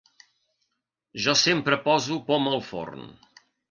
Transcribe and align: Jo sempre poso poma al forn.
Jo 1.27 1.37
sempre 1.43 1.81
poso 1.87 2.21
poma 2.33 2.59
al 2.59 2.69
forn. 2.75 3.11